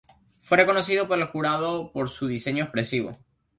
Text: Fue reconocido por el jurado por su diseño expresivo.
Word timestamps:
Fue 0.39 0.57
reconocido 0.57 1.07
por 1.07 1.19
el 1.19 1.27
jurado 1.27 1.91
por 1.91 2.09
su 2.09 2.25
diseño 2.25 2.63
expresivo. 2.63 3.11